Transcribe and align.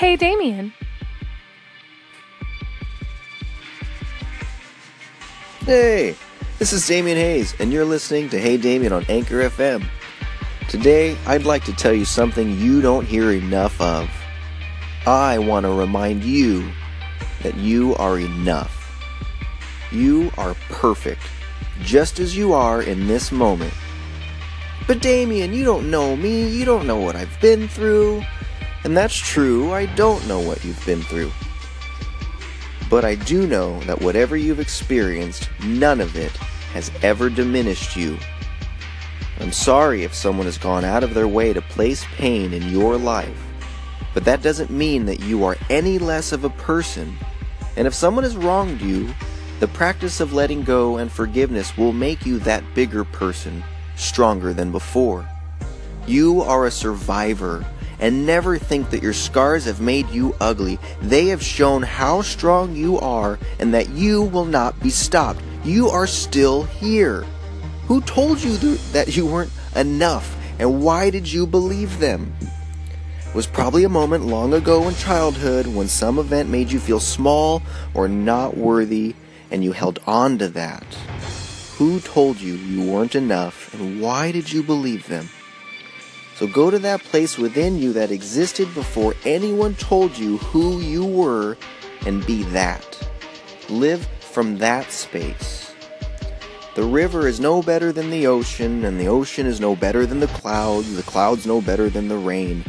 Hey, 0.00 0.16
Damien. 0.16 0.72
Hey, 5.66 6.16
this 6.58 6.72
is 6.72 6.88
Damien 6.88 7.18
Hayes, 7.18 7.54
and 7.60 7.70
you're 7.70 7.84
listening 7.84 8.30
to 8.30 8.40
Hey 8.40 8.56
Damien 8.56 8.94
on 8.94 9.04
Anchor 9.10 9.46
FM. 9.50 9.86
Today, 10.70 11.18
I'd 11.26 11.44
like 11.44 11.64
to 11.64 11.74
tell 11.74 11.92
you 11.92 12.06
something 12.06 12.58
you 12.58 12.80
don't 12.80 13.04
hear 13.04 13.32
enough 13.32 13.78
of. 13.78 14.08
I 15.06 15.36
want 15.38 15.66
to 15.66 15.72
remind 15.72 16.24
you 16.24 16.72
that 17.42 17.56
you 17.56 17.94
are 17.96 18.18
enough. 18.18 19.04
You 19.92 20.32
are 20.38 20.54
perfect, 20.70 21.20
just 21.82 22.20
as 22.20 22.34
you 22.34 22.54
are 22.54 22.80
in 22.80 23.06
this 23.06 23.30
moment. 23.30 23.74
But 24.86 25.02
Damien, 25.02 25.52
you 25.52 25.62
don't 25.62 25.90
know 25.90 26.16
me, 26.16 26.48
you 26.48 26.64
don't 26.64 26.86
know 26.86 26.96
what 26.96 27.16
I've 27.16 27.38
been 27.42 27.68
through. 27.68 28.24
And 28.84 28.96
that's 28.96 29.16
true, 29.16 29.72
I 29.72 29.86
don't 29.86 30.26
know 30.26 30.40
what 30.40 30.64
you've 30.64 30.84
been 30.86 31.02
through. 31.02 31.30
But 32.88 33.04
I 33.04 33.14
do 33.14 33.46
know 33.46 33.78
that 33.80 34.00
whatever 34.00 34.36
you've 34.36 34.60
experienced, 34.60 35.48
none 35.62 36.00
of 36.00 36.16
it 36.16 36.32
has 36.72 36.90
ever 37.02 37.28
diminished 37.28 37.94
you. 37.94 38.18
I'm 39.38 39.52
sorry 39.52 40.02
if 40.02 40.14
someone 40.14 40.46
has 40.46 40.58
gone 40.58 40.84
out 40.84 41.04
of 41.04 41.14
their 41.14 41.28
way 41.28 41.52
to 41.52 41.62
place 41.62 42.04
pain 42.16 42.52
in 42.52 42.68
your 42.68 42.96
life, 42.96 43.38
but 44.12 44.24
that 44.24 44.42
doesn't 44.42 44.70
mean 44.70 45.04
that 45.06 45.20
you 45.20 45.44
are 45.44 45.56
any 45.68 45.98
less 45.98 46.32
of 46.32 46.44
a 46.44 46.50
person. 46.50 47.16
And 47.76 47.86
if 47.86 47.94
someone 47.94 48.24
has 48.24 48.36
wronged 48.36 48.80
you, 48.80 49.14
the 49.60 49.68
practice 49.68 50.20
of 50.20 50.32
letting 50.32 50.62
go 50.62 50.96
and 50.96 51.12
forgiveness 51.12 51.76
will 51.76 51.92
make 51.92 52.26
you 52.26 52.38
that 52.40 52.64
bigger 52.74 53.04
person, 53.04 53.62
stronger 53.94 54.52
than 54.52 54.72
before. 54.72 55.28
You 56.06 56.42
are 56.42 56.66
a 56.66 56.70
survivor 56.70 57.64
and 58.00 58.26
never 58.26 58.58
think 58.58 58.90
that 58.90 59.02
your 59.02 59.12
scars 59.12 59.66
have 59.66 59.80
made 59.80 60.08
you 60.10 60.34
ugly. 60.40 60.78
They 61.00 61.26
have 61.26 61.42
shown 61.42 61.82
how 61.82 62.22
strong 62.22 62.74
you 62.74 62.98
are 62.98 63.38
and 63.58 63.72
that 63.74 63.90
you 63.90 64.22
will 64.22 64.46
not 64.46 64.80
be 64.80 64.90
stopped. 64.90 65.42
You 65.62 65.88
are 65.88 66.06
still 66.06 66.64
here. 66.64 67.24
Who 67.86 68.00
told 68.00 68.42
you 68.42 68.56
th- 68.56 68.80
that 68.92 69.16
you 69.16 69.26
weren't 69.26 69.52
enough 69.76 70.36
and 70.58 70.82
why 70.82 71.10
did 71.10 71.30
you 71.30 71.46
believe 71.46 71.98
them? 72.00 72.34
It 73.28 73.34
was 73.34 73.46
probably 73.46 73.84
a 73.84 73.88
moment 73.88 74.26
long 74.26 74.54
ago 74.54 74.88
in 74.88 74.94
childhood 74.94 75.66
when 75.66 75.88
some 75.88 76.18
event 76.18 76.48
made 76.48 76.72
you 76.72 76.80
feel 76.80 77.00
small 77.00 77.62
or 77.94 78.08
not 78.08 78.56
worthy 78.56 79.14
and 79.50 79.62
you 79.62 79.72
held 79.72 80.00
on 80.06 80.38
to 80.38 80.48
that. 80.48 80.84
Who 81.76 82.00
told 82.00 82.40
you 82.40 82.54
you 82.54 82.90
weren't 82.90 83.14
enough 83.14 83.72
and 83.74 84.00
why 84.00 84.32
did 84.32 84.52
you 84.52 84.62
believe 84.62 85.06
them? 85.06 85.28
So 86.40 86.46
go 86.46 86.70
to 86.70 86.78
that 86.78 87.04
place 87.04 87.36
within 87.36 87.78
you 87.78 87.92
that 87.92 88.10
existed 88.10 88.72
before 88.72 89.14
anyone 89.26 89.74
told 89.74 90.16
you 90.16 90.38
who 90.38 90.80
you 90.80 91.04
were 91.04 91.58
and 92.06 92.24
be 92.24 92.44
that. 92.44 92.98
Live 93.68 94.06
from 94.20 94.56
that 94.56 94.90
space. 94.90 95.74
The 96.76 96.82
river 96.82 97.28
is 97.28 97.40
no 97.40 97.62
better 97.62 97.92
than 97.92 98.08
the 98.08 98.26
ocean, 98.26 98.86
and 98.86 98.98
the 98.98 99.06
ocean 99.06 99.44
is 99.44 99.60
no 99.60 99.76
better 99.76 100.06
than 100.06 100.20
the 100.20 100.28
clouds, 100.28 100.96
the 100.96 101.02
clouds 101.02 101.44
no 101.44 101.60
better 101.60 101.90
than 101.90 102.08
the 102.08 102.16
rain. 102.16 102.64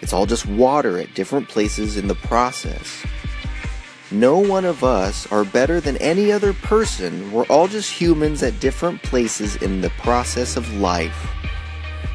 It's 0.00 0.12
all 0.12 0.26
just 0.26 0.46
water 0.46 0.96
at 1.00 1.14
different 1.14 1.48
places 1.48 1.96
in 1.96 2.06
the 2.06 2.14
process. 2.14 3.04
No 4.12 4.38
one 4.38 4.64
of 4.64 4.84
us 4.84 5.26
are 5.32 5.44
better 5.44 5.80
than 5.80 5.96
any 5.96 6.30
other 6.30 6.52
person. 6.52 7.32
We're 7.32 7.46
all 7.46 7.66
just 7.66 7.90
humans 7.90 8.44
at 8.44 8.60
different 8.60 9.02
places 9.02 9.56
in 9.56 9.80
the 9.80 9.90
process 9.90 10.56
of 10.56 10.72
life. 10.74 11.34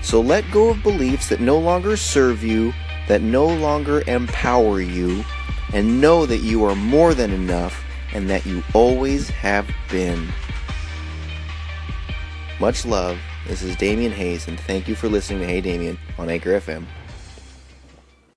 So 0.04 0.20
let 0.20 0.50
go 0.52 0.70
of 0.70 0.84
beliefs 0.84 1.30
that 1.30 1.40
no 1.40 1.58
longer 1.58 1.96
serve 1.96 2.44
you, 2.44 2.74
that 3.08 3.22
no 3.22 3.48
longer 3.48 4.04
empower 4.06 4.82
you, 4.82 5.24
and 5.74 6.02
know 6.02 6.26
that 6.26 6.40
you 6.40 6.64
are 6.66 6.76
more 6.76 7.14
than 7.14 7.32
enough 7.32 7.84
and 8.14 8.30
that 8.30 8.46
you 8.46 8.62
always 8.74 9.30
have 9.30 9.68
been. 9.90 10.28
Much 12.60 12.86
love. 12.86 13.18
This 13.48 13.64
is 13.64 13.76
Damien 13.76 14.12
Hayes, 14.12 14.48
and 14.48 14.60
thank 14.60 14.88
you 14.88 14.96
for 14.96 15.10
listening 15.10 15.40
to 15.40 15.48
Hey 15.48 15.62
Damien 15.62 15.98
on 16.18 16.30
Anchor 16.30 16.60
FM. 16.60 16.86